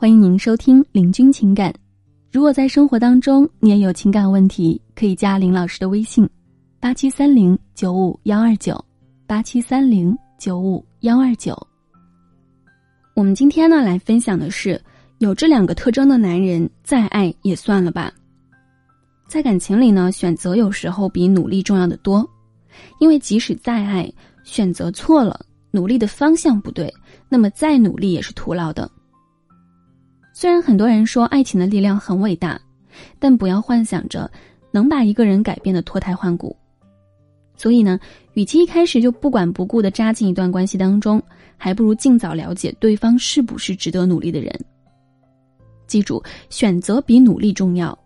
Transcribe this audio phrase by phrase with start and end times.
[0.00, 1.72] 欢迎您收听《领军情感》。
[2.30, 6.24] 如果在生活当中你也有情感问题，可以加林老师的微信：
[6.78, 8.80] 八七三零九五幺二九，
[9.26, 11.52] 八七三零九五幺二九。
[13.16, 14.80] 我们今天呢来分享的是，
[15.18, 18.12] 有这两个特征的男人，再爱也算了吧。
[19.26, 22.24] 在感情里呢，选择有时候比努力重要的多，
[23.00, 24.08] 因为即使再爱，
[24.44, 26.88] 选择错了，努力的方向不对，
[27.28, 28.88] 那么再努力也是徒劳的。
[30.40, 32.60] 虽然很多人说爱情的力量很伟大，
[33.18, 34.30] 但不要幻想着
[34.70, 36.56] 能把一个人改变的脱胎换骨。
[37.56, 37.98] 所以呢，
[38.34, 41.20] 与其一开始就不管不顾的扎进一段关系当中，
[41.56, 44.56] 还不如尽早了解对方是不是值得努力的人。
[45.88, 47.98] 记住，选择比努力重要。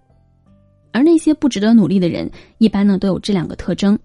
[0.90, 3.98] 而那些不值得努力的人，一般呢都有这两个特征。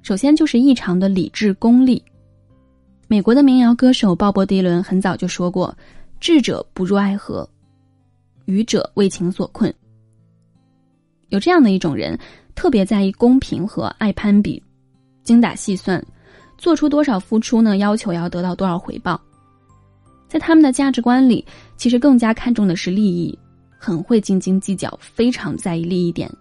[0.00, 2.02] 首先就是异常的理智功利。
[3.08, 5.76] 美国的民谣歌手鲍勃迪伦很早就说过。
[6.24, 7.46] 智者不入爱河，
[8.46, 9.70] 愚者为情所困。
[11.28, 12.18] 有这样的一种人，
[12.54, 14.62] 特别在意公平和爱攀比，
[15.22, 16.02] 精打细算，
[16.56, 17.76] 做出多少付出呢？
[17.76, 19.20] 要求要得到多少回报？
[20.26, 21.44] 在他们的价值观里，
[21.76, 23.38] 其实更加看重的是利益，
[23.78, 26.32] 很会斤斤计较，非常在意利益点。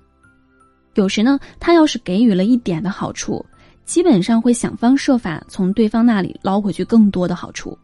[0.94, 3.46] 有时呢，他要是给予了一点的好处，
[3.84, 7.78] 基本上会想方设法从对方那里捞回去更多的好处。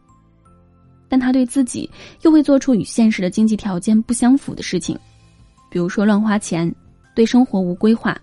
[1.10, 1.90] 但他对自己
[2.22, 4.96] 又会做出与现实的经济条件不相符的事情，
[5.68, 6.72] 比如说乱花钱，
[7.16, 8.16] 对生活无规划，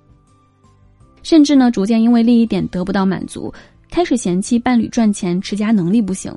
[1.21, 3.53] 甚至呢，逐渐因为利益点得不到满足，
[3.91, 6.33] 开始嫌弃伴侣赚钱持家能力不行，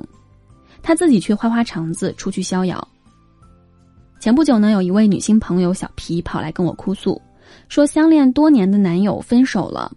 [0.83, 2.85] 他自己却花花肠子出去逍遥。
[4.19, 7.19] 前不久呢，有一位女性朋友小皮跑来跟我哭诉，
[7.69, 9.89] 说相恋多年的男友分手了。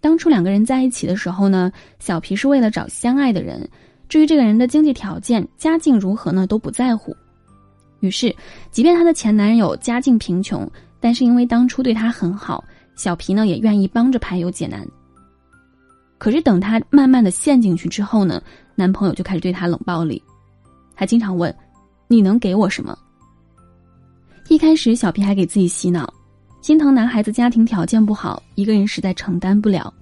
[0.00, 3.68] 当初两个人在一起的时候呢，小皮是为了找相爱的人。
[4.08, 7.14] 至于这个人的经济条件、家境如何呢，都不在乎。
[8.00, 8.34] 于是，
[8.70, 12.64] 即便她的前男友家境贫穷，但是因为当初对她很好，
[12.96, 14.86] 小皮呢也愿意帮着排忧解难。
[16.16, 18.42] 可是等她慢慢的陷进去之后呢，
[18.74, 20.22] 男朋友就开始对她冷暴力，
[20.94, 21.54] 还经常问
[22.08, 22.96] ：“你能给我什么？”
[24.48, 26.12] 一开始，小皮还给自己洗脑，
[26.62, 29.92] 心疼男孩子家庭条件不好，一个人实在承担不了。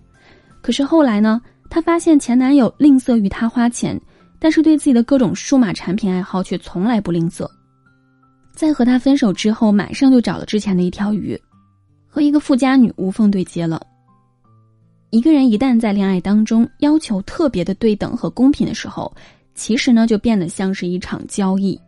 [0.63, 1.41] 可是后来呢？
[1.69, 4.01] 她发现前男友吝啬于她花钱，
[4.39, 7.49] 但是对自己的各种数码产品爱好却从来不吝啬。
[8.55, 11.39] 在和他分手之后，马上就找了之前的一条鱼，
[12.07, 13.81] 和一个富家女无缝对接了。
[15.11, 19.15] 一个人一旦在恋爱当中要求特别的对等和公平的时候，
[19.55, 21.79] 其实呢就变得像是一场交易，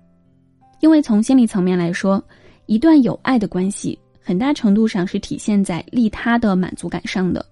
[0.81, 2.23] 因为从心理层面来说，
[2.67, 7.45] 一段有爱的关系，很大程度上是体现在利他的满足感上的。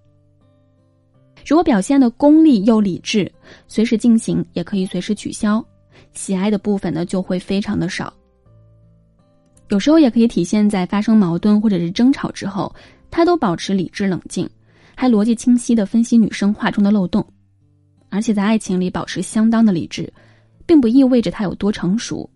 [1.47, 3.31] 如果表现的功利又理智，
[3.69, 5.65] 随时进行也可以随时取消，
[6.12, 8.12] 喜爱的部分呢就会非常的少。
[9.69, 12.75] 有时候也可以体现在发生矛盾或者是争吵之后，
[13.12, 14.49] 他都保持理智冷静，
[14.97, 17.25] 还逻辑清晰的分析女生话中的漏洞，
[18.09, 20.13] 而且在爱情里保持相当的理智，
[20.67, 22.28] 并不意味着他有多成熟，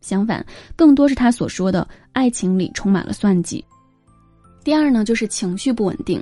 [0.00, 3.64] 相反，更多是他所说的爱情里充满了算计。
[4.64, 6.20] 第二呢，就是情绪不稳定。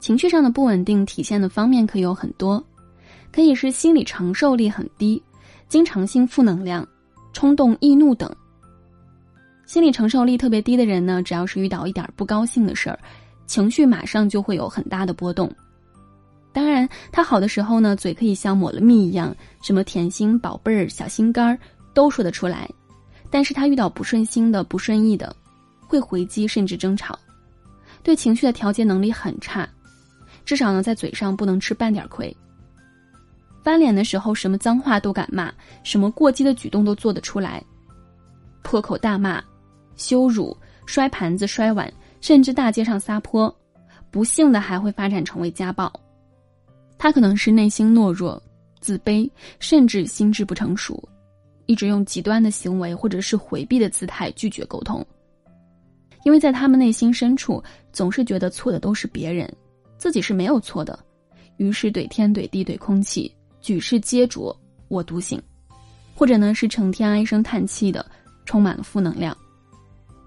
[0.00, 2.62] 情绪上的不稳定体现的方面可有很多，
[3.30, 5.22] 可以是心理承受力很低，
[5.68, 6.86] 经常性负能量，
[7.32, 8.34] 冲动易怒等。
[9.66, 12.98] 心理承受力特别低的人呢，只要是遇到一点不高兴的事儿，
[13.46, 15.48] 情绪马上就会有很大的波动。
[16.52, 21.56] 当然，他好的时候呢，嘴可以像抹了蜜一样，什么甜心、宝贝儿、小心肝儿
[21.94, 22.68] 都说得出来。
[23.30, 25.36] 但是他遇到不顺心的、不顺意的，
[25.86, 27.16] 会回击甚至争吵，
[28.02, 29.68] 对情绪的调节能力很差。
[30.44, 32.34] 至少呢，在嘴上不能吃半点亏。
[33.62, 35.52] 翻脸的时候，什么脏话都敢骂，
[35.82, 37.62] 什么过激的举动都做得出来，
[38.62, 39.42] 破口大骂、
[39.96, 40.56] 羞辱、
[40.86, 43.54] 摔盘子、摔碗，甚至大街上撒泼，
[44.10, 45.92] 不幸的还会发展成为家暴。
[46.96, 48.42] 他可能是内心懦弱、
[48.80, 51.06] 自卑，甚至心智不成熟，
[51.66, 55.06] 一直用极端的行为或者是回避的姿态拒绝沟通，
[56.24, 57.62] 因为在他们内心深处，
[57.92, 59.50] 总是觉得错的都是别人。
[60.00, 60.98] 自己是没有错的，
[61.58, 63.30] 于是怼天怼地怼空气，
[63.60, 64.58] 举世皆浊
[64.88, 65.38] 我独醒，
[66.14, 68.04] 或者呢是成天唉声叹气的，
[68.46, 69.36] 充满了负能量，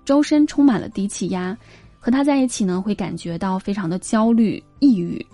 [0.05, 1.57] 周身充满了低气压，
[1.99, 5.25] 和他在一起呢会感觉到非常的焦虑抑郁，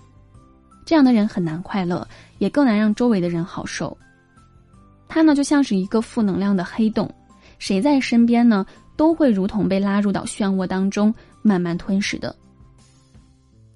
[0.86, 2.08] 这样的人很难快乐，
[2.38, 3.94] 也更难让周围的人好受。
[5.06, 7.14] 他呢就像是一个负能量的黑洞，
[7.58, 8.64] 谁在身边呢
[8.96, 12.34] 都会如同被拉入到漩涡当中，慢慢吞噬的。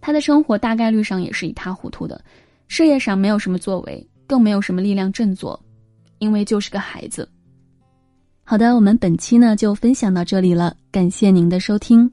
[0.04, 2.22] 他的生活大概率上也是一塌糊涂的，
[2.68, 5.58] 事业上没有什么作为，更没有什么力量振作，
[6.18, 7.26] 因为就是个孩子，
[8.44, 12.12] 好的，我们本期呢就分享到这里了，感谢您的收听。